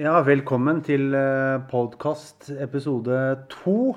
[0.00, 1.12] Ja, velkommen til
[1.68, 3.16] podkast episode
[3.52, 3.90] to.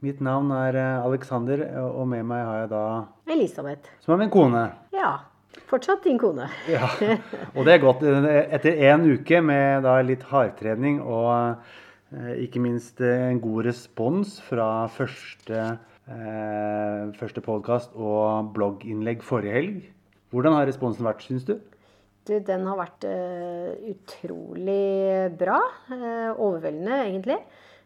[0.00, 2.84] Mitt navn er eh, Alexander, og med meg har jeg da
[3.28, 3.90] Elisabeth.
[4.00, 4.62] Som er min kone.
[4.96, 5.10] Ja.
[5.68, 6.46] Fortsatt din kone.
[6.70, 6.88] ja,
[7.58, 8.06] Og det er godt.
[8.08, 11.28] Etter en uke med da litt hardtrening og
[12.16, 15.66] eh, ikke minst en god respons fra første,
[16.08, 19.84] eh, første podkast og blogginnlegg forrige helg.
[20.32, 21.58] Hvordan har responsen vært, syns du?
[22.28, 25.58] Du, den har vært uh, utrolig bra.
[25.88, 27.38] Uh, overveldende, egentlig.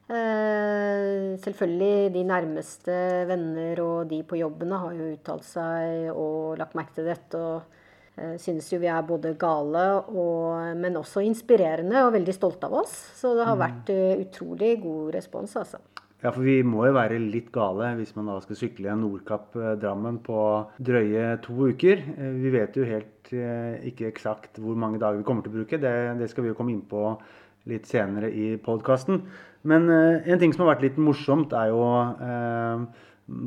[0.04, 2.96] Uh, selvfølgelig de nærmeste
[3.30, 7.40] venner og de på jobbene har jo uttalt seg og lagt merke til dette.
[7.40, 7.70] og
[8.38, 12.92] synes jo vi er både gale, og, men også inspirerende og veldig stolte av oss.
[13.18, 13.64] Så det har mm.
[13.64, 13.90] vært
[14.22, 15.80] utrolig god respons, altså.
[16.24, 20.40] Ja, for vi må jo være litt gale hvis man da skal sykle Nordkapp-Drammen på
[20.80, 22.00] drøye to uker.
[22.16, 25.58] Eh, vi vet jo helt eh, ikke eksakt hvor mange dager vi kommer til å
[25.58, 25.78] bruke.
[25.82, 27.10] Det, det skal vi jo komme inn på
[27.68, 29.20] litt senere i podkasten.
[29.68, 32.86] Men eh, en ting som har vært litt morsomt, er jo eh,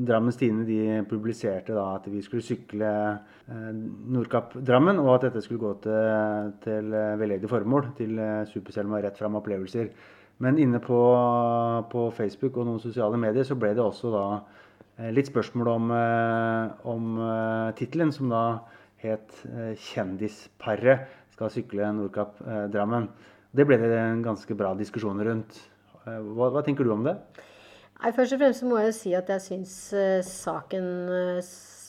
[0.05, 3.71] Drammens Tine de publiserte da at vi skulle sykle eh,
[4.13, 7.89] Nordkapp-Drammen, og at dette skulle gå til, til veldedige formål.
[7.97, 8.21] Til
[8.53, 9.89] Superselma Rett fram opplevelser.
[10.43, 10.97] Men inne på,
[11.91, 14.25] på, Facebook og noen sosiale medier så ble det også da
[14.99, 18.43] eh, litt spørsmål om, eh, om uh, tittelen, som da
[19.01, 19.33] het
[19.81, 23.09] 'Kjendisparet skal sykle Nordkapp-Drammen'.
[23.53, 25.57] Det ble det en ganske bra diskusjon rundt.
[26.05, 27.17] Hva, hva, tenker du om det?
[27.97, 29.77] Nei, Først og fremst må jeg si at jeg syns
[30.27, 30.91] saken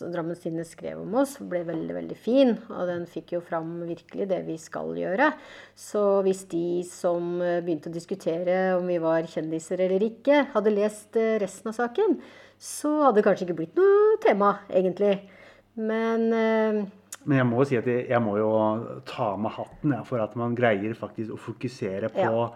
[0.07, 2.53] Drammens Tidende skrev om oss, ble veldig veldig fin.
[2.71, 5.33] Og den fikk jo fram virkelig det vi skal gjøre.
[5.75, 10.75] Så hvis de som eh, begynte å diskutere om vi var kjendiser eller ikke, hadde
[10.75, 12.19] lest eh, resten av saken,
[12.59, 15.17] så hadde det kanskje ikke blitt noe tema, egentlig.
[15.79, 16.81] Men eh,
[17.29, 18.49] men jeg må si at jeg, jeg må jo
[19.09, 22.47] ta med hatten ja, for at man greier faktisk å fokusere på ja.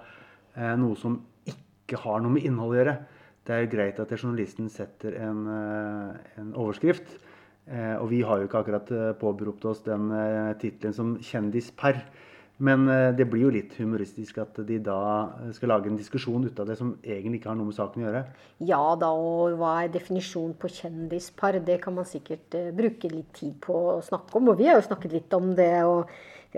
[0.56, 1.18] eh, noe som
[1.50, 2.94] ikke har noe med innhold å gjøre.
[3.42, 5.46] Det er greit at journalisten setter en,
[6.38, 7.16] en overskrift,
[7.70, 12.00] Eh, og vi har jo ikke akkurat eh, påberopt oss den eh, tittelen som kjendisper.
[12.62, 12.86] Men
[13.18, 14.98] det blir jo litt humoristisk at de da
[15.56, 18.06] skal lage en diskusjon ut av det som egentlig ikke har noe med saken å
[18.06, 18.20] gjøre.
[18.68, 21.58] Ja da, og hva er definisjonen på kjendispar?
[21.66, 24.52] Det kan man sikkert bruke litt tid på å snakke om.
[24.52, 25.74] Og vi har jo snakket litt om det.
[25.88, 26.06] og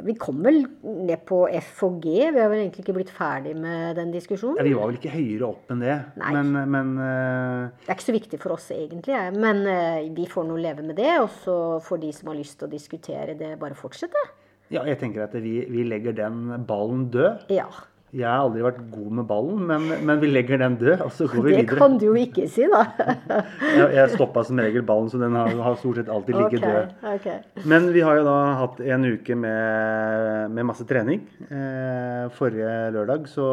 [0.03, 2.17] vi kom vel ned på F og G.
[2.35, 4.59] Vi har vel egentlig ikke blitt ferdig med den diskusjonen.
[4.59, 5.99] Ja, Vi var vel ikke høyere opp enn det.
[6.19, 6.33] Nei.
[6.35, 7.69] Men, men uh...
[7.85, 9.21] Det er ikke så viktig for oss egentlig.
[9.39, 11.13] Men uh, vi får nå leve med det.
[11.23, 14.25] Og så får de som har lyst til å diskutere det, bare fortsette.
[14.75, 17.51] Ja, jeg tenker at vi, vi legger den ballen død.
[17.55, 17.69] Ja.
[18.15, 21.27] Jeg har aldri vært god med ballen, men, men vi legger den død, og så
[21.27, 21.65] går vi videre.
[21.73, 22.85] Det kan du jo ikke si, da.
[23.81, 26.77] jeg jeg stoppa som regel ballen, så den har, har stort sett alltid ligget okay,
[26.77, 26.95] død.
[27.17, 27.65] Okay.
[27.73, 31.27] Men vi har jo da hatt en uke med, med masse trening.
[31.49, 33.49] Eh, forrige lørdag så,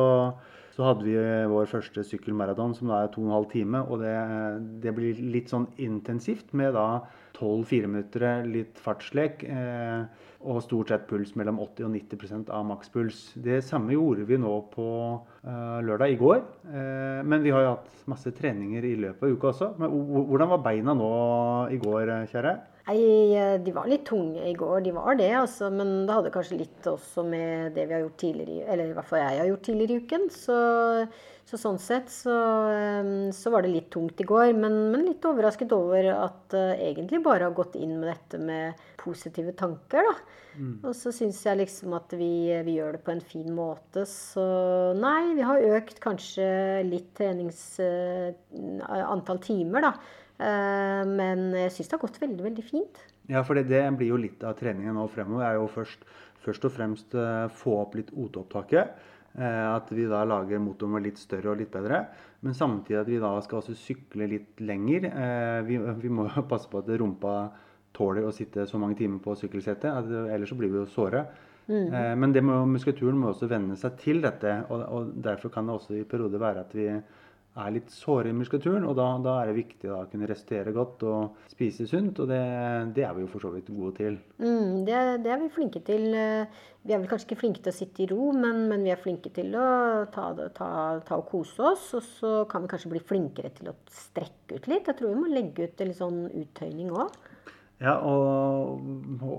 [0.76, 1.18] så, hadde vi
[1.50, 3.82] vår første sykkelmaraton, som da er to og en halv time.
[3.90, 4.14] Og det,
[4.86, 7.02] det blir litt sånn intensivt med da
[7.34, 9.42] tolv fireminuttere, litt fartslek.
[9.50, 13.20] Eh, og stort sett puls mellom 80 og 90% av makspuls.
[13.36, 14.88] Det samme gjorde vi nå på
[15.20, 16.42] uh, lørdag i går.
[16.66, 19.72] Uh, men vi har jo hatt masse treninger i løpet av uka også.
[19.82, 21.12] Men hvordan var beina nå
[21.74, 22.56] i går, kjære?
[22.92, 25.32] Nei, eh, De var litt tunge i går, de var det.
[25.32, 28.96] altså, Men det hadde kanskje litt også med det vi har gjort tidligere, eller i
[28.98, 30.28] hvert fall jeg har gjort tidligere i uken.
[30.36, 30.58] Så,
[31.48, 32.36] så sånn sett så,
[33.36, 34.52] så, var det litt tungt i går.
[34.58, 38.88] Men, men litt overrasket over at uh, egentlig bare har gått inn med dette med
[39.02, 40.12] positive tanker.
[40.12, 40.16] da.
[40.52, 40.74] Mm.
[40.84, 44.04] Og så syns jeg liksom at vi, vi, gjør det på en fin måte.
[44.10, 44.44] Så
[45.00, 46.50] nei, vi har økt kanskje
[46.90, 47.64] litt trenings...
[47.80, 48.36] Uh,
[48.92, 49.92] antall timer, da.
[50.42, 53.02] Uh, men jeg syns det har gått veldig, veldig fint.
[53.30, 55.46] Ja, for det, det blir jo litt av treningen nå fremover.
[55.46, 56.04] er jo først,
[56.42, 59.10] først og fremst uh, få opp litt OT-opptaket.
[59.32, 62.02] At vi da lager motoren litt større og litt bedre.
[62.44, 65.06] Men samtidig at vi da skal også sykle litt lenger.
[65.64, 67.36] Vi, vi må passe på at rumpa
[67.96, 70.12] tåler å sitte så mange timer på sykkelsettet.
[70.36, 71.24] Ellers så blir vi jo såre.
[71.68, 71.94] Mm.
[71.94, 74.58] Eh, men det må, muskulaturen må også venne seg til dette.
[74.70, 76.88] Og, og, derfor kan det også i perioder være at vi
[77.60, 78.86] er litt såre i muskulaturen.
[78.88, 82.22] Og da, da er det viktig da, å kunne restere godt og spise sunt.
[82.24, 82.42] Og det,
[82.96, 84.20] det er vi jo for så vidt gode til.
[84.42, 86.08] Mm, det, det, er vi flinke til.
[86.82, 89.02] Vi er vel kanskje ikke flinke til å sitte i ro, men, men vi er
[89.02, 89.66] flinke til å
[90.14, 90.70] ta, ta,
[91.08, 91.90] ta, og kose oss.
[91.98, 94.88] Og så kan vi kanskje bli flinkere til å strekke ut litt.
[94.88, 97.20] Jeg tror vi må legge ut en litt sånn uttøyning òg.
[97.82, 98.78] Ja, og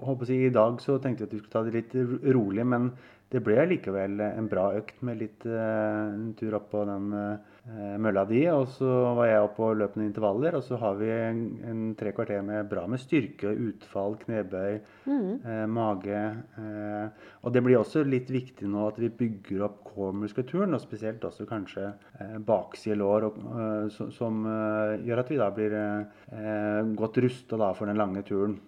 [0.03, 1.93] håper jeg, I dag så tenkte jeg at vi skulle ta det litt
[2.35, 2.89] rolig, men
[3.31, 7.07] det ble likevel en bra økt med litt en tur opp på den
[8.03, 8.43] mølla di.
[8.51, 11.83] Og så var jeg oppe og løp noen intervaller, og så har vi en, en
[11.99, 15.69] tre kvarter med bra med styrke, utfall, knebøy, mm.
[15.71, 16.23] mage.
[17.43, 21.47] og det blir også litt viktig nå at vi bygger opp core-muskulaturen, og spesielt også
[21.49, 21.93] kanskje
[22.47, 24.43] bakside lår, og, som
[25.05, 25.79] gjør at vi da blir
[26.99, 28.59] godt rusta for den lange turen.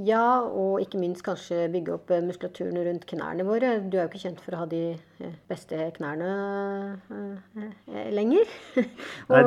[0.00, 3.74] Ja, og ikke minst kanskje bygge opp eh, muskulaturen rundt knærne våre.
[3.84, 6.30] Du er jo ikke kjent for å ha de eh, beste knærne
[7.12, 8.48] eh, lenger.
[8.80, 9.34] og...
[9.34, 9.42] Nei,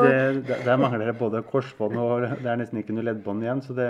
[0.45, 3.63] det, der mangler det både korsbånd og det er nesten ikke noe leddbånd igjen.
[3.65, 3.89] Så det,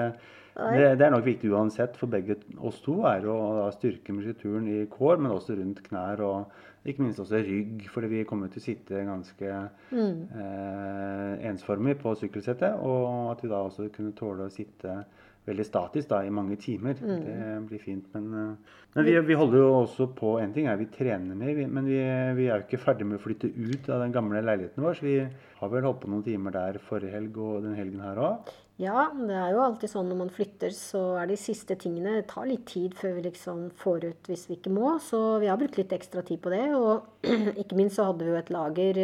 [0.56, 4.86] det, det, er nok viktig uansett for begge oss to er å styrke muskulaturen i
[4.96, 7.84] kår, men også rundt knær og ikke minst også rygg.
[7.92, 9.60] fordi vi kommer til å sitte ganske
[9.92, 10.18] mm.
[10.40, 12.80] eh, ensformig på sykkelsettet.
[12.80, 15.02] Og at vi da også kunne tåle å sitte
[15.46, 16.98] veldig statisk da, i mange timer.
[17.00, 17.22] Mm.
[17.26, 18.08] Det blir fint.
[18.16, 21.58] Men, eh, men vi, vi, holder jo også på En ting er vi trener mer,
[21.68, 22.00] men vi,
[22.38, 25.00] vi, er jo ikke ferdig med å flytte ut av den gamle leiligheten vår.
[25.00, 25.18] Så vi
[25.60, 28.54] har vel holdt på noen timer der forrige helg og den helgen her òg.
[28.82, 32.26] Ja, det er jo alltid sånn når man flytter, så er de siste tingene Det
[32.34, 34.98] tar litt tid før vi liksom får ut hvis vi ikke må.
[35.00, 36.66] Så vi har brukt litt ekstra tid på det.
[36.76, 37.28] Og
[37.62, 39.00] ikke minst så hadde vi jo et lager,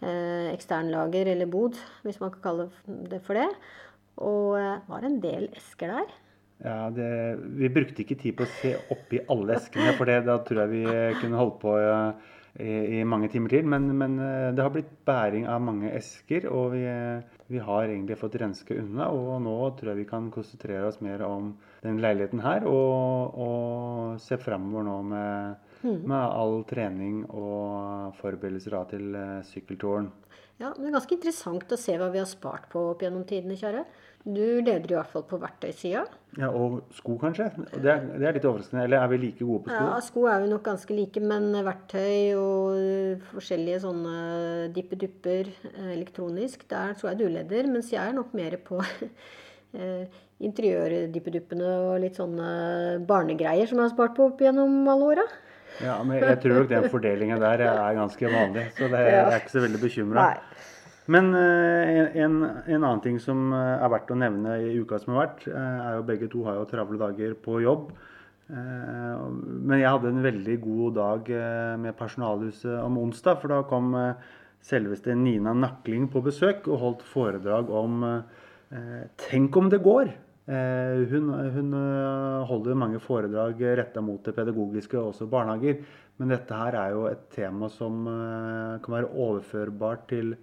[0.00, 1.76] eh, eksternlager eller bod,
[2.06, 2.70] hvis man kan kalle
[3.12, 3.50] det for det.
[4.24, 6.14] Og det eh, var en del esker der.
[6.64, 7.08] Ja, det,
[7.60, 10.72] Vi brukte ikke tid på å se oppi alle eskene, for det, da tror jeg
[10.72, 10.84] vi
[11.20, 11.98] kunne holdt på ja,
[12.56, 13.68] i, i, mange timer til.
[13.68, 16.86] Men, men, eh, det har blitt bæring av mange esker, og vi,
[17.52, 19.10] vi, har egentlig fått renske unna.
[19.12, 21.52] Og nå tror jeg vi kan konsentrere oss mer om
[21.84, 25.98] den leiligheten her, og, og se framover nå med, mm.
[26.08, 29.20] med, all trening og forberedelser til
[29.52, 30.08] sykkelturen.
[30.56, 33.26] Ja, men Det er ganske interessant å se hva vi har spart på opp gjennom
[33.28, 33.84] tidene, Kjære.
[34.26, 36.00] Du leder i hvert fall på verktøysida.
[36.40, 37.46] Ja, Og sko, kanskje.
[37.76, 38.86] Det er, det er, litt overraskende.
[38.88, 39.84] Eller er vi like gode på sko?
[39.84, 44.16] Ja, Sko er vi nok ganske like, men verktøy og forskjellige sånne
[44.74, 47.70] dippedupper eh, elektronisk, der tror jeg du leder.
[47.70, 48.80] Mens jeg er nok mer på
[49.76, 52.48] eh, interiørdippeduppene og litt sånne
[53.08, 55.26] barnegreier som jeg har spart på opp gjennom alle åra.
[55.84, 59.42] Ja, men jeg tror nok den fordelingen der er ganske vanlig, så det er, jeg
[59.42, 60.26] ikke så veldig bekymra.
[61.12, 65.14] Men uh, en, en, annen ting som eh, er verdt å nevne i uka som
[65.14, 67.90] har vært, uh, er jo begge to har jo travle dager på jobb.
[68.46, 71.30] Men jeg hadde en veldig god dag
[71.82, 73.88] med Personalhuset om onsdag, for da kom
[74.62, 78.06] selveste Nina Nakling på besøk og holdt foredrag om
[79.28, 80.14] Tenk om det går!
[80.46, 85.80] Eh, hun, hun, eh, holder mange foredrag retta mot det pedagogiske, også barnehager.
[86.20, 90.36] Men dette her er jo et tema som eh, kan være overførbart til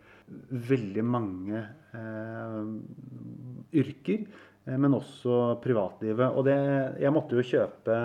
[0.52, 1.62] veldig mange
[1.96, 2.60] eh,
[3.80, 4.28] yrker.
[4.64, 6.36] Men også privatlivet.
[6.40, 6.56] Og det,
[7.04, 7.98] jeg måtte jo kjøpe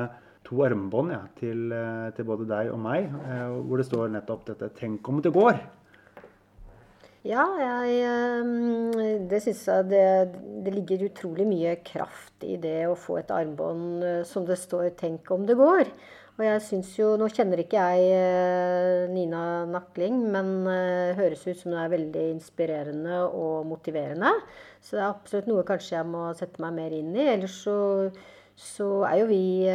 [0.47, 1.71] to armbånd ja, til,
[2.17, 3.13] til, både deg og meg,
[3.63, 5.61] hvor det står nettopp dette 'Tenk om det går'.
[7.23, 8.03] Ja, jeg,
[9.31, 10.05] det syns jeg det,
[10.65, 14.91] det, ligger utrolig mye kraft i det å få et armbånd eh, som det står
[14.97, 15.91] 'tenk om det går'.
[16.39, 21.59] Og jeg syns jo Nå kjenner ikke jeg eh, Nina Nakling, men uh, høres ut
[21.59, 24.31] som hun er veldig inspirerende og motiverende.
[24.81, 27.27] Så det er absolutt noe kanskje jeg må sette meg mer inn i.
[27.35, 27.79] Ellers så
[28.59, 29.71] så er jo vi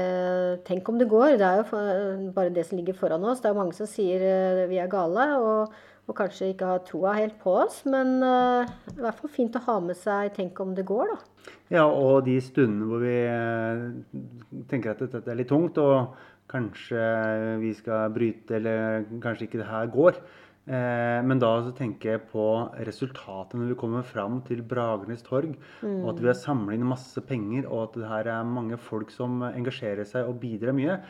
[0.67, 1.37] Tenk om det går.
[1.39, 3.39] Det er jo bare det som ligger foran oss.
[3.39, 5.27] Det er jo mange som sier vi er gale.
[5.39, 5.71] og
[6.07, 7.81] og kanskje ikke har troa helt på oss.
[7.89, 11.51] Men uh, i hvert fall fint å ha med seg 'tenk om det går', da.
[11.71, 13.91] Ja, og de stundene hvor vi uh,
[14.69, 16.15] tenker at dette er litt tungt, og
[16.51, 17.03] kanskje
[17.61, 20.19] vi skal bryte, eller kanskje ikke det her går.
[20.63, 22.43] Eh, men da så tenker jeg på
[22.87, 25.57] resultatet når vi kommer fram til Bragernes torg.
[25.83, 25.99] Mm.
[26.05, 29.11] Og at vi har samlet inn masse penger, og at det her er mange folk
[29.11, 31.01] som engasjerer seg og bidrar mye.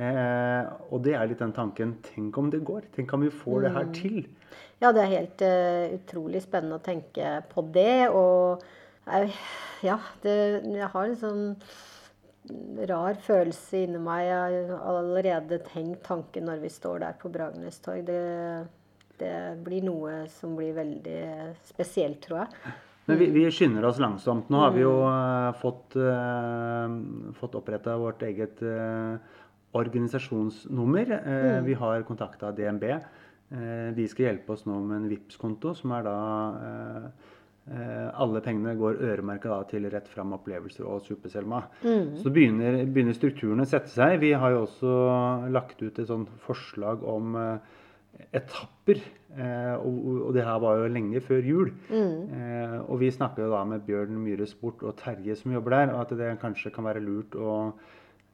[0.00, 2.86] Eh, og det er litt den tanken Tenk om det går?
[2.94, 3.94] Tenk om vi får det her mm.
[3.98, 4.20] til?
[4.80, 8.08] Ja, det er helt uh, utrolig spennende å tenke på det.
[8.16, 8.62] Og
[9.10, 9.40] uh,
[9.84, 11.42] ja, det, jeg har en sånn
[12.88, 14.24] rar følelse inni meg.
[14.30, 18.06] Jeg har allerede tenkt tanken når vi står der på Bragernes torg.
[18.08, 18.22] Det,
[19.20, 19.34] det,
[19.66, 21.20] blir noe som blir veldig
[21.68, 22.72] spesielt, tror jeg.
[23.10, 24.48] Men vi, vi skynder oss langsomt.
[24.48, 26.88] Nå har vi jo uh, fått, uh,
[27.36, 29.20] fått oppretta vårt eget uh,
[29.72, 31.10] organisasjonsnummer.
[31.10, 31.64] Eh, mm.
[31.64, 32.84] Vi har kontakta DNB.
[32.84, 36.16] Eh, de skal hjelpe oss nå med en vips konto som er da
[36.70, 41.62] eh, alle pengene går øremerka til rett fram opplevelser og Super-Selma.
[41.84, 42.16] Mm.
[42.18, 44.16] Så begynner, begynner, strukturene å sette seg.
[44.24, 44.94] Vi har jo også
[45.54, 47.38] lagt ut et sånt forslag om
[48.34, 49.04] etapper.
[49.30, 51.70] Og, og, det her var jo lenge før jul.
[51.92, 52.80] Mm.
[52.90, 56.02] Og vi snakker jo da med Bjørn Myhre Sport og Terje som jobber der, og
[56.02, 57.52] at det kanskje kan være lurt å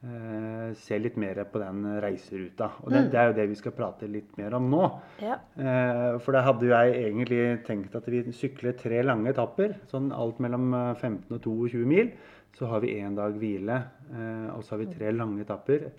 [0.03, 2.69] eh, se litt mer på den reiseruta.
[2.83, 4.83] Og det, det, er jo det vi skal prate litt mer om nå.
[5.23, 5.39] Ja.
[5.57, 9.77] Eh, for da hadde jo jeg egentlig tenkt at vi sykler tre lange etapper.
[9.91, 12.11] Sånn alt mellom eh, 15 og 22 mil.
[12.57, 13.77] Så har vi én dag hvile.
[14.11, 15.89] Eh, og så har vi tre lange etapper.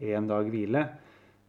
[0.00, 0.86] Én dag hvile.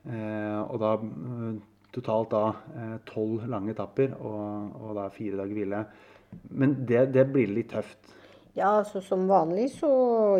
[0.08, 1.58] Eh, og da eh,
[1.98, 5.80] totalt da tolv lange etapper og, og, da fire dager hvile.
[6.60, 8.12] Men det, det blir litt tøft.
[8.58, 9.90] Ja, så som vanlig så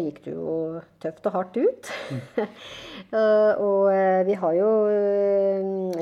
[0.02, 1.90] gikk det jo tøft og hardt ut.
[2.10, 2.48] Mm.
[3.68, 3.92] og
[4.26, 4.72] vi har jo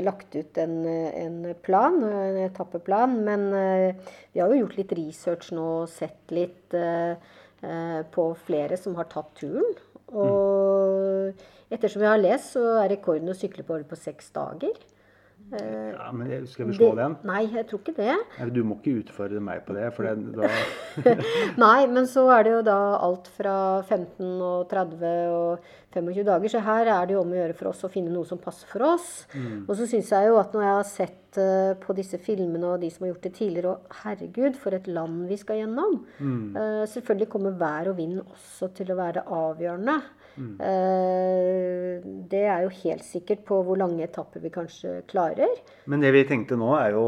[0.06, 3.18] lagt ut en, en, plan, en etappeplan.
[3.28, 6.78] Men vi har jo gjort litt research nå og sett litt
[8.16, 9.76] på flere som har tatt turen.
[10.16, 11.36] Og
[11.68, 14.80] ettersom vi har lest, så er rekorden å sykle på på seks dager.
[15.52, 17.16] Ja, men Skal vi slå det, den?
[17.30, 18.16] Nei, jeg tror ikke det.
[18.54, 19.92] Du må ikke utfordre meg på det.
[19.94, 21.14] for det, da...
[21.66, 26.52] nei, men så er det jo da alt fra 15 og 30 og 25 dager.
[26.52, 28.70] Så her er det jo om å gjøre for oss å finne noe som passer
[28.72, 29.10] for oss.
[29.36, 29.64] Mm.
[29.68, 32.82] Og så syns jeg jo at når jeg har sett uh, på disse filmene og
[32.84, 36.00] de som har gjort det tidligere, og herregud, for et land vi skal gjennom.
[36.20, 36.46] Mm.
[36.58, 40.00] Uh, selvfølgelig kommer vær og vind også til å være avgjørende.
[40.36, 40.54] Mm.
[40.60, 45.52] Uh, det er jo helt sikkert på hvor lange etapper vi kanskje klarer.
[45.90, 47.06] Men det vi tenkte nå, er jo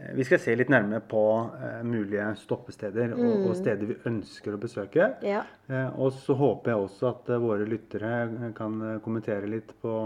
[0.00, 3.46] Eh, vi skal se litt nærmere på uh, mulige stoppesteder og, mm.
[3.48, 5.12] og, steder vi ønsker å besøke.
[5.26, 5.44] Ja.
[5.98, 9.96] Og så håper jeg også at våre lyttere kan kommentere litt på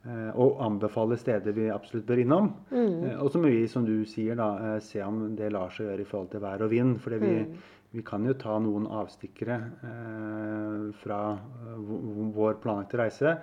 [0.00, 2.46] og anbefale steder vi absolutt bør innom.
[2.72, 3.18] Mm.
[3.20, 6.06] og så må vi, som du sier, da, se om det lar seg gjøre i
[6.08, 6.94] forhold til vær og vind.
[7.04, 7.58] For vi, mm.
[7.92, 9.58] Vi, kan jo ta noen avstikkere
[11.02, 11.20] fra
[12.36, 13.34] vår planlagte reise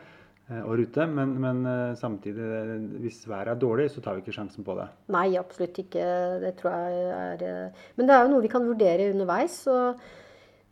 [0.47, 1.05] Eh, og rute.
[1.11, 4.77] Men, men, eh, samtidig, eh, hvis været er dårlig, så tar vi ikke sjansen på
[4.79, 4.87] det.
[5.11, 6.05] Nei, absolutt ikke.
[6.43, 9.67] Det tror jeg er Men det er jo noe vi kan vurdere underveis.
[9.67, 9.99] og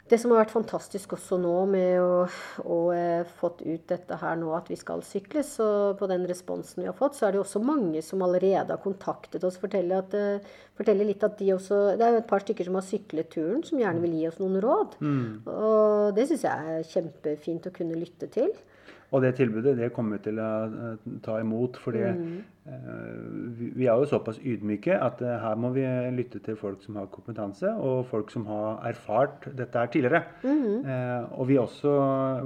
[0.06, 2.26] det som har vært fantastisk også nå med å,
[2.62, 2.78] å
[3.40, 6.98] fått ut dette her nå, at vi skal sykle, så på den responsen vi har
[6.98, 9.58] fått, så er det også mange som allerede har kontaktet oss.
[9.62, 10.46] Forteller, at,
[10.78, 13.66] forteller litt at de også Det er jo et par stykker som har syklet turen,
[13.66, 14.96] som gjerne vil gi oss noen råd.
[15.02, 15.28] Mm.
[15.50, 18.54] Og det syns jeg er kjempefint å kunne lytte til.
[19.10, 20.52] Og det tilbudet det kommer vi til å
[21.26, 21.82] ta imot.
[21.82, 22.38] fordi mm.
[22.66, 25.84] Vi er jo såpass ydmyke at eh, her må vi
[26.16, 30.24] lytte til folk som har kompetanse, og folk som har erfart dette her tidligere.
[30.42, 30.82] Mm.
[31.38, 31.94] og vi er også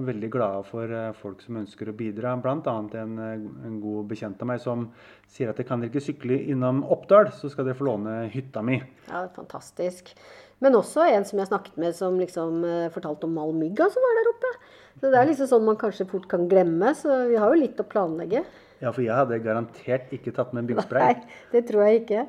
[0.03, 2.35] veldig glade for folk som ønsker å bidra.
[2.43, 2.75] Bl.a.
[2.99, 4.89] En, en god bekjent av meg som
[5.29, 8.81] sier at kan dere ikke sykle innom Oppdal, så skal dere få låne hytta mi.
[9.07, 10.11] Ja, fantastisk.
[10.59, 14.19] Men også en som jeg snakket med, som liksom fortalte om all mygga som var
[14.19, 14.55] der oppe.
[14.99, 16.91] Så det er liksom sånn man kanskje fort kan glemme.
[16.97, 18.43] Så vi har jo litt å planlegge.
[18.79, 21.17] Ja, for jeg hadde garantert ikke tatt med en byggspray.
[21.19, 22.21] Nei, det tror jeg ikke.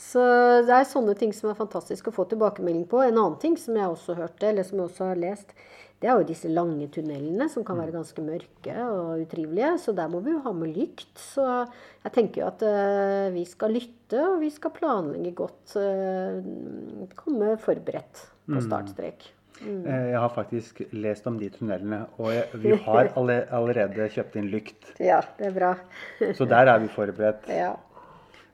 [0.00, 0.24] Så
[0.68, 3.00] det er sånne ting som er fantastisk å få tilbakemelding på.
[3.00, 5.54] En annen ting som jeg også hørte, eller som jeg også har lest,
[6.02, 9.70] det er jo disse lange tunnelene som kan være ganske mørke og utrivelige.
[9.80, 11.14] Så der må vi jo ha med lykt.
[11.16, 15.78] Så jeg tenker jo at uh, vi skal lytte, og vi skal planlegge godt.
[15.78, 18.66] Uh, komme forberedt på mm.
[18.66, 19.24] startstrek.
[19.30, 19.43] Mm.
[19.62, 24.92] Jeg har faktisk lest om de tunnelene, og jeg, vi har allerede kjøpt inn lykt.
[24.98, 25.72] Ja, det er bra.
[26.38, 27.48] Så der er vi forberedt.
[27.64, 27.74] Ja.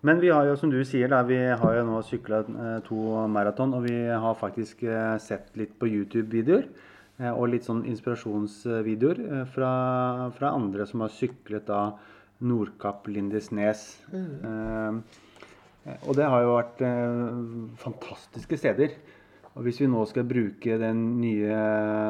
[0.01, 3.27] Men vi har jo, som du sier, da, vi har jo nå sykla eh, to
[3.29, 6.71] maraton, og vi har faktisk eh, sett litt på YouTube-videoer.
[7.37, 9.73] Og litt sånn inspirasjonsvideoer fra,
[10.33, 11.83] fra andre som har syklet da
[12.41, 13.83] Nordkapp, Lindesnes.
[14.09, 15.03] Mm.
[15.85, 17.41] Eh, og det har jo vært eh,
[17.81, 18.97] fantastiske steder.
[19.59, 21.55] Og hvis vi nå skal bruke den nye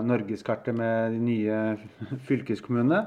[0.04, 1.60] norgeskartet med de nye
[2.28, 3.00] fylkeskommunene,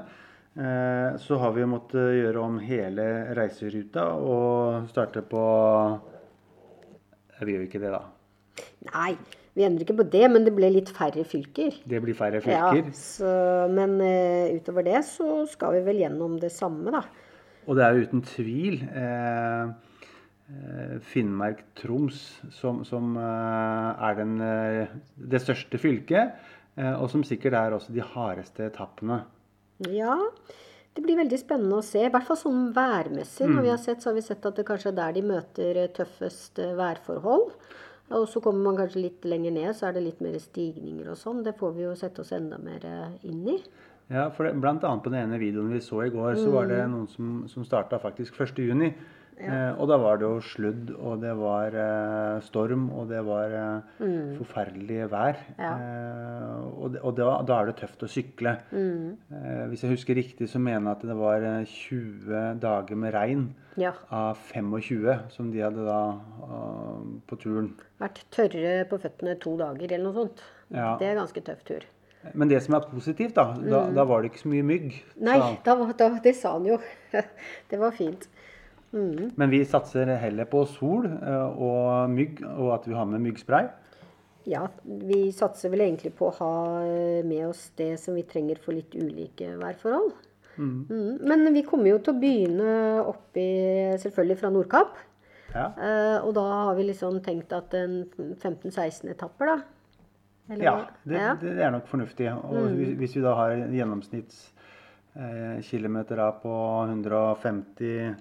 [0.58, 3.06] eh, så har vi måttet gjøre om hele
[3.38, 5.44] reiseruta og starte på
[7.44, 8.02] Vi gjør ikke det, da.
[8.90, 9.14] Nei,
[9.54, 11.78] vi endrer ikke på det, men det ble litt færre fylker.
[11.86, 12.82] Det blir færre fylker.
[12.90, 13.30] Ja, så,
[13.70, 17.02] men uh, utover det så skal vi vel gjennom det samme, da.
[17.64, 19.04] Og det er jo uten tvil eh,
[19.64, 19.83] Eh,
[21.00, 24.86] Finnmark-Troms, som, som, eh, er den, eh,
[25.16, 26.36] det største fylket.
[26.74, 29.20] Og som sikkert er også de hardeste etappene.
[29.94, 30.16] Ja,
[30.96, 32.00] det blir veldig spennende å se.
[32.02, 33.46] I hvert fall sånn værmessig.
[33.46, 33.84] Når vi har mm.
[33.84, 37.54] sett, så har vi sett at det kanskje er der de møter tøffest værforhold.
[38.18, 41.20] Og så kommer man kanskje litt lenger ned, så er det litt mer stigninger og
[41.20, 41.44] sånn.
[41.46, 42.90] Det får vi jo sette oss enda mer
[43.22, 43.60] inn i.
[44.10, 46.66] Ja, for det, blant annet på den ene videoen vi så i går, så var
[46.74, 46.90] det mm.
[46.90, 48.90] noen som, som starta faktisk 1.6.
[49.34, 53.54] Eh, og da var det jo sludd, og det var eh, storm, og det var
[53.58, 54.36] eh, mm.
[54.38, 55.40] forferdelig vær.
[55.58, 55.72] Ja.
[56.70, 58.54] Og, da, da, er det tøft å sykle.
[58.70, 59.16] Mm.
[59.34, 63.14] Eh, hvis jeg husker riktig, så mener jeg at det var 20 eh, dager med
[63.16, 63.48] regn
[63.80, 63.90] ja.
[64.14, 66.00] av 25 som de hadde da
[67.26, 67.72] på turen.
[68.02, 70.46] Vært tørre på føttene to dager eller noe sånt.
[70.70, 70.94] Ja.
[71.00, 71.90] Det er ganske tøff tur.
[72.32, 74.86] Men det som er positivt, da, da, da var det ikke så mye mygg.
[75.18, 75.26] Mm.
[75.26, 76.78] Nei, da, det sa han jo.
[77.70, 78.28] Det var fint.
[78.94, 83.66] Men vi satser heller på sol eh, og mygg, og at vi har med myggspray.
[84.44, 86.52] Ja, vi satser vel egentlig på å ha
[86.84, 90.10] eh, med oss det som vi trenger for litt ulike værforhold.
[90.54, 91.18] Mm.
[91.26, 92.70] Men vi kommer jo til å begynne
[93.10, 93.48] oppi,
[94.02, 94.92] selvfølgelig fra Nordkapp.
[95.54, 95.66] Ja.
[95.78, 99.56] Eh, og da har vi liksom tenkt at en 15-16 etapper, da.
[100.50, 100.74] Eller Ja,
[101.08, 101.34] det, ja.
[101.40, 102.28] det er nok fornuftig.
[102.34, 106.52] Og hvis, hvis vi da har gjennomsnittskilometer eh, på
[106.84, 108.12] 150 til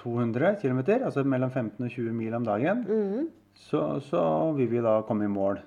[0.00, 3.26] 200 km, altså mellom 15 og 20 mil om dagen, mm.
[3.68, 4.22] så, så
[4.56, 5.60] vil vi da komme i mål.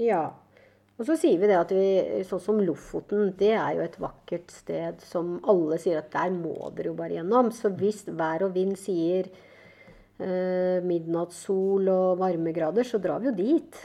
[0.00, 0.30] Ja.
[1.00, 1.86] Og så sier vi det at vi,
[2.28, 6.70] sånn som Lofoten, det er jo et vakkert sted som alle sier at der må
[6.76, 7.48] dere jo bare gjennom.
[7.54, 9.30] Så hvis vær og vind sier
[10.22, 13.80] eh, midnattssol og varmegrader, så drar vi jo dit.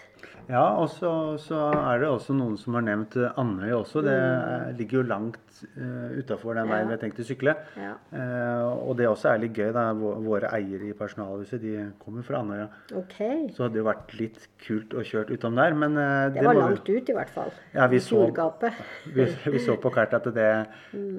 [0.48, 1.10] Ja, og så,
[1.44, 4.02] så er det også noen som har nevnt eh, Andøy også.
[4.06, 6.90] Det er- ligger jo langt uh, utafor den veien Mm.
[6.92, 7.54] Vi har tenkt å sykle.
[7.76, 7.94] Ja.
[8.14, 9.72] Uh, og det også er litt gøy.
[9.76, 12.68] da, Våre eiere i personalhuset de kommer fra Andøya.
[12.96, 13.50] Okay.
[13.52, 16.54] Så hadde det jo vært litt kult å kjøre utom der, men uh, Det var
[16.54, 17.52] må langt ut, i hvert fall.
[17.74, 18.24] Ja, vi så-.
[19.18, 20.68] Vi, vi så på kartet at det,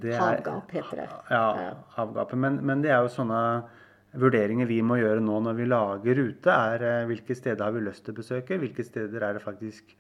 [0.03, 1.09] det er Havgap heter det.
[1.31, 2.39] Ja, havgapet.
[2.39, 3.41] Men, men det er jo sånne
[4.17, 7.85] vurderinger vi må gjøre nå når vi lager rute, er eh, hvilke steder har vi
[7.85, 9.97] lyst til å besøke, hvilke steder er det faktisk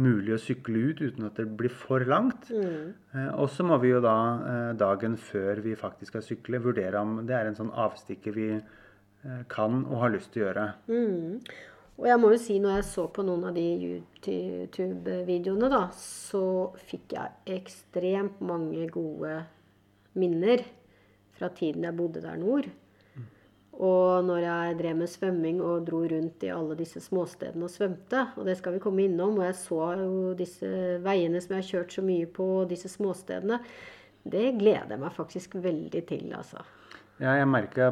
[0.00, 2.48] mulig å sykle ut uten at det blir for langt.
[2.54, 2.92] Mm.
[3.12, 7.02] Eh, Og så må vi jo da eh, dagen før vi faktisk skal sykle, vurdere
[7.02, 8.52] om det er en sånn avstikker vi
[9.52, 10.62] kan og har lyst til å gjøre.
[10.88, 11.34] Mm.
[12.00, 16.72] Og jeg må jo si, når jeg så på noen av de YouTube-videoene, da, så
[16.88, 19.42] fikk jeg ekstremt mange gode
[20.16, 20.64] minner
[21.36, 22.70] fra tiden jeg bodde der nord.
[23.80, 28.26] Og når jeg drev med svømming og dro rundt i alle disse småstedene og svømte,
[28.36, 30.68] og det skal vi komme innom, og jeg så jo disse
[31.00, 33.56] veiene som jeg har kjørt så mye på, disse småstedene,
[34.28, 36.60] det gleder jeg meg faktisk veldig til, altså.
[37.20, 37.90] Ja, jeg merka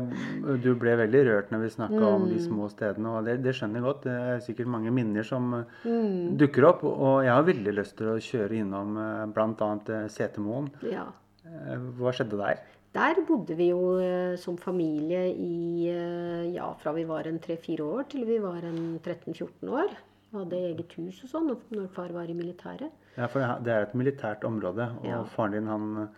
[0.64, 2.28] du ble veldig rørt når vi snakka om Mm.
[2.32, 3.08] de små stedene.
[3.18, 4.02] Og det, det skjønner jeg godt.
[4.04, 6.36] Det er sikkert mange minner som eh, Mm.
[6.40, 6.84] dukker opp.
[6.84, 8.94] Og jeg har veldig lyst til å kjøre innom
[9.34, 10.08] bl.a.
[10.08, 10.70] Setermoen.
[10.82, 11.04] Ja.
[11.44, 12.60] Eh, Hva skjedde der?
[12.94, 17.84] Der bodde vi jo eh, som familie i eh, ja, fra vi var en tre-fire
[17.84, 19.92] år til vi var en 13-14 år.
[20.30, 22.90] Vi hadde eget hus og sånn når- far var i militæret.
[23.16, 25.22] Ja, for det- er et militært område, og Ja.
[25.24, 26.08] faren din, han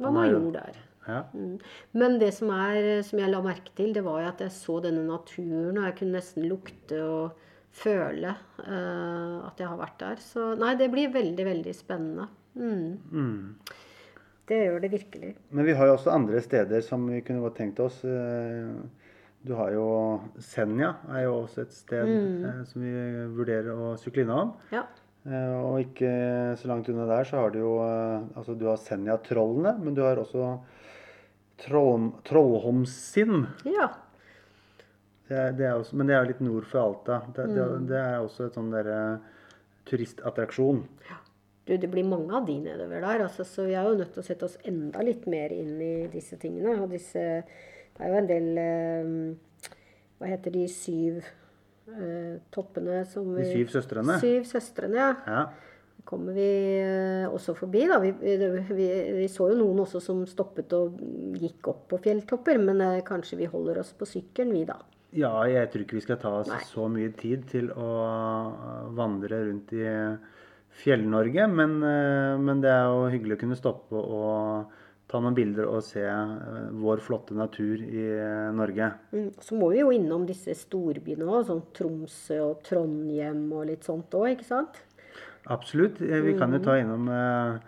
[0.00, 0.72] Han Var jo- major der.
[1.08, 1.22] Ja.
[1.34, 1.58] Mm.
[1.94, 4.80] Men det som, er, som jeg la merke til, det var jo at jeg så
[4.82, 7.32] denne naturen, og jeg kunne nesten lukte og
[7.72, 8.28] føle
[8.60, 10.16] uh, at jeg har vært der.
[10.16, 12.28] Så nei, det blir veldig, veldig spennende.
[12.54, 12.98] Mm.
[13.10, 13.54] Mm.
[14.48, 15.34] Det gjør det virkelig.
[15.52, 18.04] Men vi har jo også andre steder som vi kunne godt tenkt oss.
[18.04, 18.70] Eh,
[19.46, 19.84] Du har jo
[20.42, 22.44] Senja, er jo også et sted Mm.
[22.44, 22.90] eh, som vi
[23.36, 24.54] vurderer å sykle innom.
[24.72, 24.82] Ja.
[25.24, 27.78] Eh, Og ikke så langt unna der så har du jo
[28.36, 30.58] Altså du har Senja-trollene, men du har også
[31.58, 33.46] Troll, Trollholmsinn.
[33.64, 33.88] ja.
[35.28, 37.20] Det er, det er også, men det er jo litt nord for Alta.
[37.34, 37.86] Det, det, Mm.
[37.86, 39.20] det er også et sånn derre
[39.84, 40.82] turistattraksjon.
[41.68, 44.22] Du, det blir mange av de nedover der, altså, så vi er jo nødt til
[44.22, 46.78] å sette oss enda litt mer inn i disse tingene.
[46.80, 47.20] Og disse
[47.98, 49.10] Det er jo en del eh,
[50.18, 51.18] Hva heter de syv
[51.92, 54.16] eh, toppene som De syv søstrene.
[54.22, 55.10] Syv søstrene, ja.
[55.28, 55.42] Ja.
[56.08, 56.48] kommer vi
[56.80, 57.84] eh, også forbi.
[57.90, 57.98] Da.
[58.00, 60.96] Vi, vi, vi så jo noen også som stoppet og
[61.36, 64.78] gikk opp på fjelltopper, men eh, kanskje vi holder oss på sykkelen, vi da.
[65.12, 66.64] ja, jeg tror ikke vi skal ta oss Nei.
[66.72, 67.92] så mye tid til å
[68.96, 69.84] vandre rundt i
[70.78, 74.74] Fjell-Norge, men, eh, men det er jo hyggelig å kunne stoppe og
[75.08, 78.90] ta noen bilder og se eh, vår flotte natur i eh, Norge.
[79.14, 79.30] Mm.
[79.40, 84.12] Så må vi jo innom disse storbyene òg, sånn Tromsø og Trondheim og litt sånt
[84.18, 84.82] òg, ikke sant?
[85.48, 85.98] Absolutt.
[86.02, 86.64] Vi kan jo Mm.
[86.64, 87.58] ta innom eh,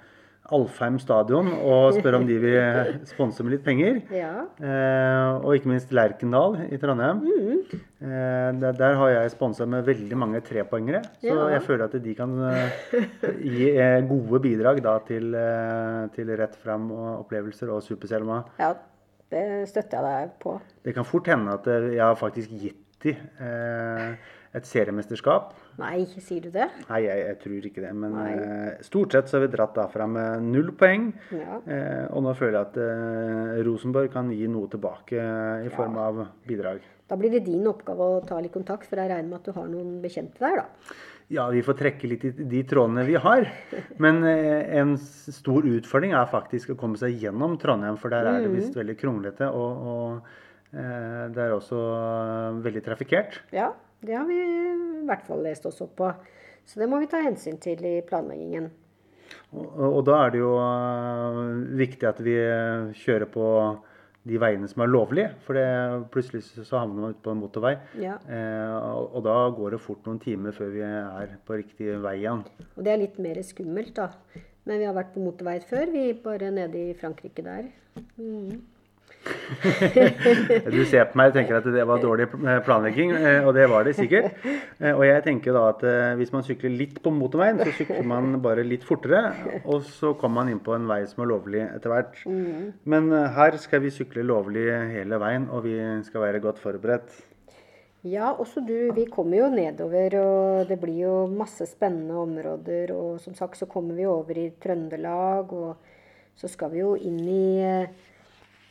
[0.56, 4.00] Alfheim stadion og spør om de vil sponse med litt penger.
[4.20, 4.32] Ja.
[4.60, 7.22] Eh, og ikke minst Lerkendal i Trondheim.
[7.24, 7.80] Mm.
[8.00, 11.02] Eh, der, der har jeg sponsa med veldig mange trepoengere.
[11.20, 11.48] Så Ja.
[11.54, 12.76] jeg føler at de kan eh,
[13.40, 18.42] gi eh, gode bidrag da, til, eh, til rett fram og opplevelser og Super-Selma.
[18.58, 18.74] ja,
[19.30, 20.56] det støtter jeg deg på.
[20.84, 24.14] Det kan fort hende at jeg har faktisk gitt de eh,
[24.58, 25.52] et seriemesterskap.
[25.78, 26.66] Nei, sier du det?
[26.88, 27.92] Nei, jeg, jeg tror ikke det.
[28.02, 31.10] Men eh, stort sett så har vi dratt derfra med null poeng.
[31.32, 31.60] Ja.
[31.64, 36.00] Eh, og nå føler jeg at eh, Rosenborg kan gi noe tilbake eh, i form
[36.00, 36.82] av bidrag.
[37.10, 39.56] Da blir det din oppgave å ta litt kontakt, for jeg regner med at du
[39.56, 40.98] har noen bekjente der, da.
[41.30, 43.46] Ja, vi får trekke litt i de trådene vi har.
[44.02, 48.40] Men eh, en stor utfordring er faktisk å komme seg gjennom Trondheim, for der er
[48.42, 49.46] det visst veldig kronglete.
[49.54, 53.40] Og, og det er også eh, veldig trafikkert.
[53.54, 53.72] Ja,
[54.06, 56.12] det har vi i hvert fall lest oss opp på.
[56.68, 58.70] Så det må vi ta hensyn til i planleggingen.
[59.50, 61.40] Og, og da er det jo øh,
[61.78, 62.36] viktig at vi
[63.02, 63.46] kjører på
[64.28, 65.30] de veiene som er lovlige.
[65.46, 65.66] For det,
[66.14, 67.74] plutselig så havner man ute på en motorvei.
[68.02, 68.18] Ja.
[68.28, 72.18] Eh, og, og da går det fort noen timer før vi er på riktig vei
[72.20, 72.44] igjen.
[72.76, 74.10] Og det er litt mer skummelt, da.
[74.68, 75.88] Men vi har vært på motorvei før.
[75.94, 77.72] Vi bare nede i Frankrike der.
[78.20, 78.60] Mm.
[80.70, 83.66] Du ser på meg og tenker at det var dårlig eh, planlegging, eh, og det
[83.70, 84.32] var det sikkert.
[84.80, 85.82] Eh, Og jeg tenker da at
[86.16, 90.40] hvis man sykler litt på motorveien, så sykler man bare litt fortere, og så kommer
[90.40, 92.22] man inn på en vei som er lovlig etter hvert.
[92.88, 97.12] Men eh, her skal vi sykle lovlig hele veien, og vi skal være godt forberedt.
[98.08, 98.88] Ja, også du.
[98.96, 102.94] Vi kommer jo nedover, og det blir jo masse spennende områder.
[102.96, 105.76] Og som sagt så kommer vi over i Trøndelag, og
[106.40, 107.44] så skal vi jo inn i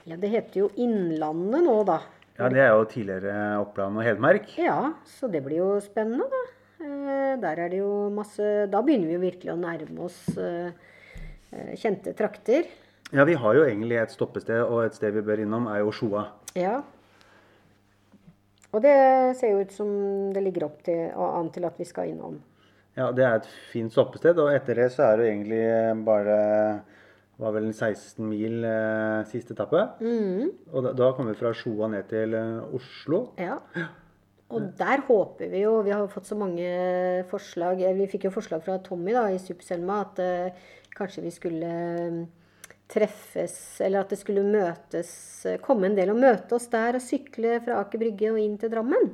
[0.08, 2.00] Ja, det heter jo Innlandet nå, da.
[2.40, 4.46] Ja, det er jo tidligere Oppland og Hedmark.
[4.56, 6.44] Ja, så det blir jo spennende, da.
[6.80, 10.70] Eh, Der er det jo masse Da begynner vi jo virkelig å nærme oss eh,
[11.52, 12.70] eh, kjente trakter.
[13.12, 15.92] Ja, vi har jo egentlig et stoppested, og et sted vi bør innom, er jo
[15.92, 16.28] Sjoa.
[16.56, 16.78] Ja.
[18.70, 18.96] Og det
[19.40, 19.90] ser jo ut som
[20.32, 22.38] det ligger opp til, og an til at vi skal innom.
[22.96, 26.38] Ja, det er et fint stoppested, og etter det så er det jo egentlig bare
[27.40, 29.86] var vel en 16 mil eh, siste etappe.
[30.74, 33.22] Og da, da kom vi fra Sjoa ned til eh, Oslo.
[33.40, 33.60] Ja.
[34.50, 36.68] Og der håper vi jo Vi har fått så mange
[37.30, 37.84] forslag.
[37.96, 41.74] Vi fikk jo forslag fra Tommy da, i Superselma at eh, kanskje vi skulle
[42.10, 42.22] mm,
[42.90, 45.12] treffes Eller at det skulle møtes
[45.46, 48.58] eh, Komme en del og møte oss der og sykle fra Aker Brygge og inn
[48.60, 49.14] til Drammen.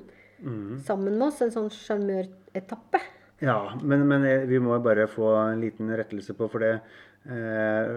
[0.87, 1.43] Sammen med oss.
[1.43, 3.03] En sånn sjarmøretappe.
[3.43, 6.73] Ja, men, men eh, vi må bare få en liten rettelse på, for det
[7.27, 7.89] eh,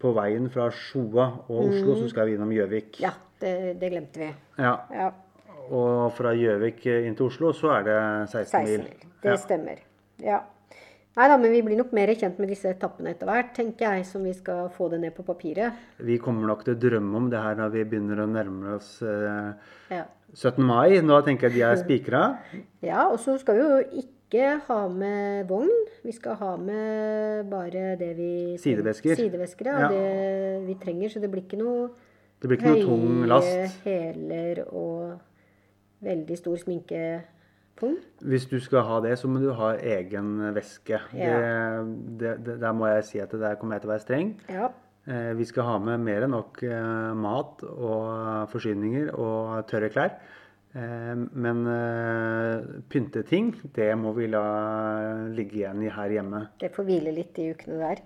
[0.00, 2.98] På veien fra Sjoa og Oslo så skal vi innom Gjøvik.
[3.00, 4.32] Ja, det, det glemte vi.
[4.60, 5.10] Ja, Ja,
[5.72, 8.82] og fra Gjøvik inn til Oslo så er det 16 16 mil.
[9.22, 9.78] Det Det stemmer.
[10.20, 10.42] Ja.
[11.14, 14.06] Nei da, men vi blir nok mer kjent med disse etappene etter hvert, tenker jeg,
[14.08, 15.76] som vi skal få det ned på papiret.
[16.02, 18.96] Vi kommer nok til å drømme om det her når vi begynner å nærme oss
[19.06, 19.52] eh,
[19.94, 20.04] Ja.
[20.34, 20.58] 17.
[20.66, 20.98] mai.
[21.06, 22.22] Nå tenker jeg de er spikra.
[22.82, 24.13] Ja, og så skal vi jo ikke
[24.68, 25.70] ha med vogn.
[26.04, 29.14] Vi skal ha med bare det vi Sidevesker.
[29.18, 29.88] Sidevesker, ja.
[29.88, 31.08] Det vi trenger.
[31.12, 31.90] Så det blir ikke noe
[32.42, 33.78] Det blir ikke noe tung høye last.
[33.84, 35.18] hæler og
[36.04, 37.98] veldig stor sminkepung.
[38.20, 41.00] Hvis du skal ha det, så må du ha egen væske.
[41.16, 41.36] Ja.
[41.40, 44.34] Det, det, det, der må jeg si at der kommer jeg til å være streng.
[44.48, 44.68] Ja.
[45.06, 50.14] Eh, vi skal ha med mer enn nok eh, mat og forsyninger og tørre klær.
[50.74, 51.60] Eh, men
[52.90, 54.44] pynte pynteting, det må vi la
[55.34, 56.40] ligge igjen i her hjemme.
[56.58, 58.02] Det får hvile litt de ukene der.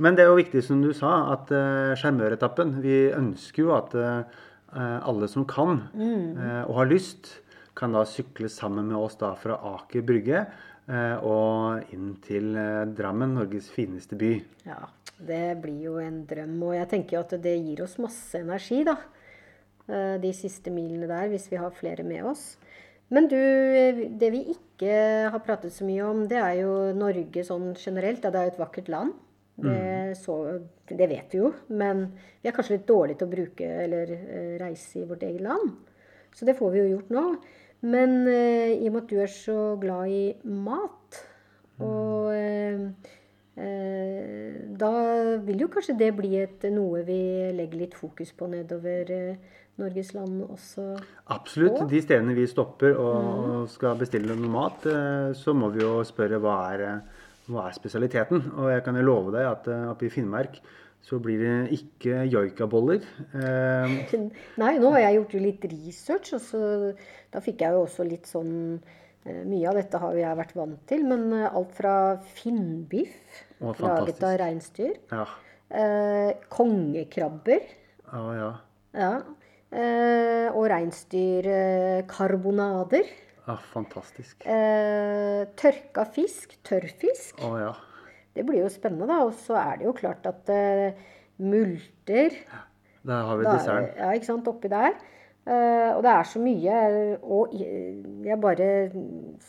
[0.00, 3.96] Men det er jo viktig, som du sa, at eh, sjarmøretappen Vi ønsker jo at
[4.00, 4.40] eh,
[4.72, 7.34] alle som kan eh, og har lyst,
[7.76, 12.86] kan da sykle sammen med oss da fra Aker Brygge eh, og inn til eh,
[12.96, 14.34] Drammen, Norges fineste by.
[14.66, 14.82] Ja,
[15.20, 16.56] det blir jo en drøm.
[16.66, 18.98] Og jeg tenker jo at det gir oss masse energi, da.
[19.90, 22.54] Eh, De siste milene der, hvis vi har flere med oss.
[23.10, 24.92] Men du, eh, det vi ikke
[25.34, 28.24] har pratet så mye om, det er jo Norge sånn generelt.
[28.24, 29.18] Ja, det er jo et vakkert land.
[29.60, 30.34] Det, så,
[30.88, 31.50] det vet vi jo.
[31.68, 32.06] Men
[32.40, 35.74] vi er kanskje litt dårlige til å bruke eller eh, reise i vårt eget land.
[36.32, 37.26] Så det får vi jo gjort nå.
[37.80, 41.20] Men i og med at du er så glad i mat,
[41.80, 42.80] og eh,
[43.56, 44.92] eh, da
[45.46, 47.20] vil jo kanskje det bli et, noe vi
[47.56, 50.84] legger litt fokus på nedover eh, Norges land også.
[51.32, 51.80] Absolutt.
[51.90, 56.40] De stedene vi stopper og skal bestille noe mat, eh, så må vi jo spørre
[56.42, 58.52] hva er, eh, hva er spesialiteten.
[58.58, 60.60] Og jeg kan jo love deg at oppe i Finnmark
[61.00, 63.04] så blir det ikke joikaboller.
[63.32, 64.16] Eh,
[64.62, 66.64] Nei, nå har jeg gjort jo litt research, og så,
[67.32, 68.56] da fikk jeg jo også litt sånn
[69.20, 71.94] Mye av dette har jo jeg vært vant til, men alt fra
[72.38, 75.26] finnbiff, Å, laget av reinsdyr, ja.
[75.70, 77.60] eh, kongekrabber,
[78.10, 78.50] Ja, ja.
[78.96, 79.10] ja,
[79.70, 83.04] eh, og reinsdyrkarbonader,
[83.46, 83.56] ja.
[83.72, 84.42] Fantastisk.
[84.46, 87.40] eh, tørka fisk, tørrfisk.
[87.44, 87.72] Å ja.
[88.34, 89.16] Det blir jo spennende, da.
[89.26, 90.92] Og så er det jo klart at eh,
[91.42, 92.30] multer
[93.02, 93.96] Der har vi er- desserten.
[93.98, 94.92] Ja, ikke sant, oppi der.
[95.46, 97.18] Eh, og det er så mye.
[97.22, 98.90] Og jeg bare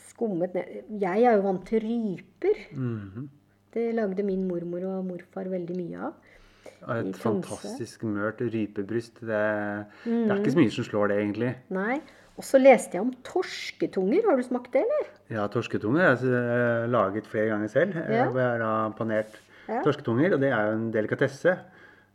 [0.08, 0.64] skummet ned
[1.00, 2.56] Jeg er jo vant til ryper.
[2.74, 3.28] Mhm.
[3.72, 6.12] Det lagde min mormor og morfar veldig mye av.
[6.82, 9.20] Og Et fantastisk mørt rypebryst.
[9.20, 9.28] Det,
[10.04, 10.30] det Mm.
[10.30, 11.54] er ikke så mye som slår det, egentlig.
[11.70, 12.00] Nei.
[12.36, 14.24] Og så leste jeg om torsketunger.
[14.28, 15.08] Har du smakt det, eller?
[15.30, 17.96] Ja, torsketunger jeg har laget flere ganger selv.
[17.96, 18.24] eh, Ja.
[18.28, 19.36] Hvor jeg har da panert
[19.68, 19.82] Ja.
[19.82, 21.58] torsketunger, og det er jo en delikatesse.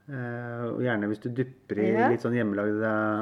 [0.10, 2.08] Eh, og gjerne hvis du dypper i Ja.
[2.10, 2.82] litt sånn hjemmelagd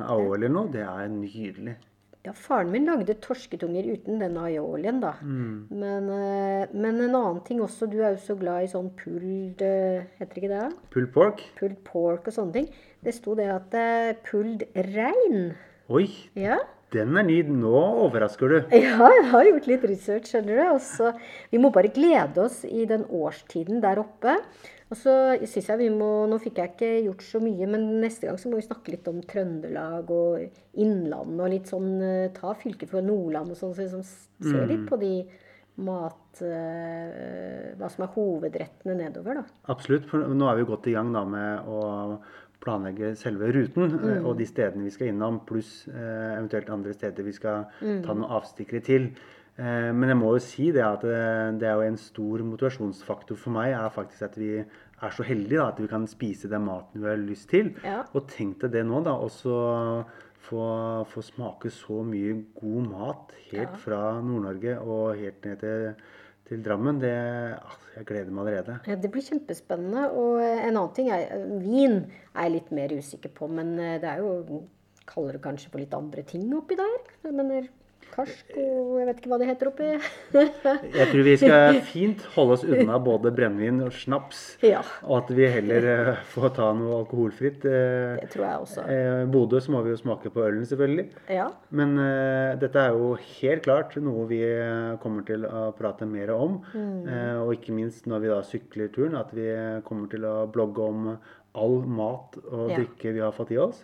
[0.10, 0.71] au eller noe.
[0.71, 1.76] Det er nydelig.
[2.25, 5.11] Ja, faren min lagde torsketunger uten den aiolien, da.
[5.21, 9.61] Men, eh, men en annen ting også, du er jo så glad i sånn pulled
[9.61, 10.61] eh, Heter ikke det?
[10.63, 10.88] da?
[10.95, 11.43] Pulled pork.
[11.59, 12.69] Pulled pork og sånne ting.
[13.05, 15.51] Det sto det at eh, pulled rein.
[15.93, 16.07] Oi,
[16.39, 16.57] Ja.
[16.95, 17.41] den er ny.
[17.45, 17.75] Nå
[18.07, 18.57] overrasker du.
[18.73, 20.63] Ja, jeg har gjort litt research, skjønner du.
[20.79, 21.11] Også,
[21.51, 24.39] vi må bare glede oss i den årstiden der oppe.
[24.95, 28.29] Og så synes jeg vi må Nå fikk jeg ikke gjort så mye, men neste
[28.29, 32.53] gang så må vi snakke litt om Trøndelag og Innlandet og litt sånn eh, Ta
[32.55, 35.17] fylket for Nordland og sånn, så liksom se litt på de
[35.84, 36.39] mat...
[36.39, 39.43] uh, hva som er hovedrettene nedover, da.
[39.73, 40.08] Absolutt.
[40.08, 41.79] For nå er vi jo godt i gang da med å
[42.63, 44.25] planlegge selve ruten mm.
[44.25, 48.29] og de stedene vi skal innom, pluss uh, eventuelt andre steder vi skal ta noen
[48.39, 49.10] avstikkere til.
[49.60, 51.19] Uh, men jeg må jo si det at det,
[51.62, 54.51] det er jo en stor motivasjonsfaktor for meg er faktisk at vi
[55.03, 57.73] er så heldige da, at vi kan spise den maten vi har lyst til.
[57.84, 58.03] Ja.
[58.15, 59.15] Og tenk deg det nå, da.
[59.19, 59.55] Og så
[60.45, 60.62] få,
[61.12, 66.05] få smake så mye god mat helt fra Nord-Norge og helt ned til,
[66.49, 67.01] til Drammen.
[67.01, 67.15] Det,
[67.58, 68.77] ah, jeg gleder meg allerede.
[68.88, 70.08] Ja, Det blir kjempespennende.
[70.13, 72.01] Og eh, en annen ting er eh, vin
[72.34, 74.65] er jeg litt mer usikker på, men eh, det er jo
[75.05, 76.93] Kaller det kanskje for litt andre ting oppi der?
[77.21, 77.67] Jeg mener
[78.15, 79.89] karsk og jeg vet ikke hva det heter oppi.
[80.95, 84.43] Jeg tror vi skal fint holde oss unna både brennevin og snaps.
[84.65, 87.65] ja, Og at vi heller eh, får ta noe alkoholfritt.
[87.67, 88.86] Eh, det tror jeg også.
[88.95, 91.08] eh, Bodø så må vi jo smake på ølen, selvfølgelig.
[91.36, 91.49] Ja.
[91.75, 94.41] Men uh, dette er jo helt klart noe vi
[95.04, 96.60] kommer til å prate mer om.
[96.75, 99.49] Eh, og ikke minst når vi da sykler turen, at vi
[99.88, 101.12] kommer til å blogge om
[101.56, 102.80] all mat og Ja.
[102.82, 103.84] drikke vi har fått i oss.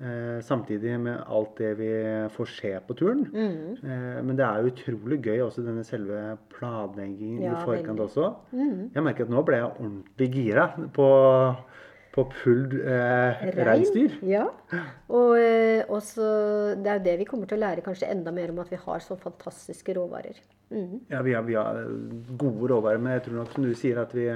[0.00, 1.88] Eh, samtidig med alt det vi
[2.32, 3.26] får se på turen.
[3.34, 3.74] Mm.
[3.84, 8.06] Eh, men det er jo utrolig gøy også denne selve planleggingen Ja, i forkant veldig.
[8.06, 8.30] også.
[8.94, 10.64] Jeg merker at nå ble jeg ordentlig gira
[10.96, 11.08] på,
[12.16, 14.16] på pulled eh, reinsdyr.
[14.24, 14.46] Ja.
[15.12, 16.30] Og, eh, også,
[16.80, 18.80] det er jo det vi kommer til å lære kanskje enda mer om at vi
[18.80, 20.40] har så fantastiske råvarer.
[20.70, 21.00] Mm.
[21.10, 21.84] Ja, vi har, vi har
[22.40, 24.30] gode råvarer, men jeg tror nok som du sier at vi,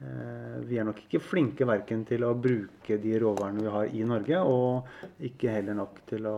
[0.00, 4.38] vi er nok ikke flinke verken til å bruke de råvarene vi har i Norge,
[4.40, 6.36] og ikke heller nok til å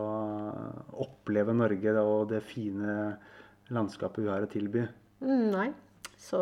[1.04, 2.96] oppleve Norge og det fine
[3.72, 4.82] landskapet vi har å tilby.
[5.22, 5.68] Mm, nei.
[6.18, 6.40] Så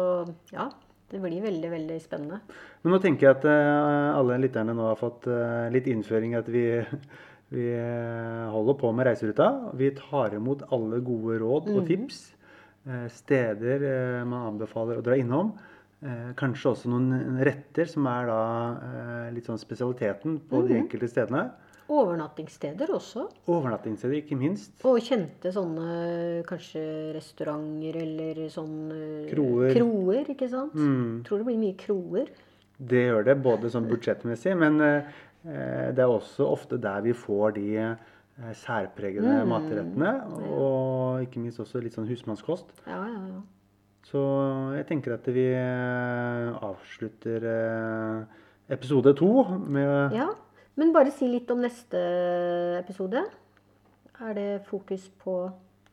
[0.52, 0.68] ja,
[1.10, 2.40] det blir veldig, veldig spennende.
[2.82, 6.40] Men nå tenker jeg at eh, alle lytterne nå har fått eh, litt innføring i
[6.40, 6.64] at vi,
[7.56, 9.48] vi eh, holder på med Reiseruta.
[9.76, 12.22] Vi tar imot alle gode råd og tips.
[12.88, 15.52] eh, Steder eh, man anbefaler å dra innom.
[16.00, 18.38] Eh, Kanskje også noen retter som er da
[18.80, 21.50] eh, litt sånn spesialiteten på de enkelte stedene.
[21.90, 23.24] Overnattingssteder også.
[23.50, 24.76] Overnattingssteder, ikke minst.
[24.86, 26.84] Og kjente sånne kanskje
[27.16, 29.74] restauranter eller sånn eh, Kroer.
[29.74, 30.76] kroer, ikke sant?
[30.78, 31.18] Mm.
[31.26, 32.30] Tror det blir mye kroer.
[32.80, 37.58] Det gjør det, både sånn budsjettmessig, men eh, det er også ofte der vi får
[37.58, 40.14] de eh, særpregede matrettene.
[40.56, 42.70] Og ikke minst også litt sånn husmannskost.
[42.86, 43.42] Ja, ja, ja.
[44.10, 44.20] Så
[44.74, 48.38] jeg tenker at vi eh, avslutter eh,
[48.74, 49.30] episode to
[49.70, 50.26] med ja.
[50.78, 52.00] Men bare si litt om neste
[52.78, 53.22] episode.
[54.20, 55.34] Er det fokus på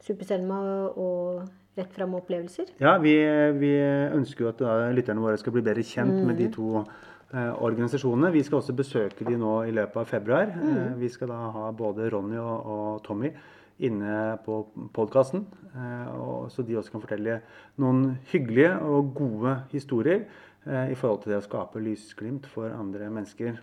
[0.03, 0.59] Super-Selma
[0.93, 1.43] og
[1.77, 2.71] rett fram opplevelser?
[2.81, 3.13] Ja, vi,
[3.59, 3.73] vi
[4.15, 8.31] ønsker jo at da, lytterne våre skal bli bedre kjent med de to eh, organisasjonene.
[8.33, 10.55] Vi skal også besøke de nå i løpet av februar.
[10.55, 13.33] Eh, vi skal da ha både Ronny og, og Tommy
[13.79, 14.61] inne på
[14.95, 17.41] podkasten, eh, så de også kan fortelle
[17.81, 20.25] noen hyggelige og gode historier
[20.65, 23.61] eh, i forhold til det å skape lysglimt for andre mennesker.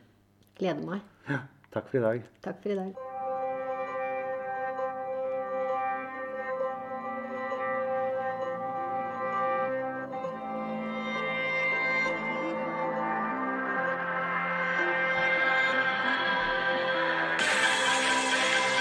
[0.59, 1.11] Gleder meg.
[1.31, 1.43] Ja,
[1.75, 2.31] takk for i dag.
[2.47, 3.14] Takk for i dag.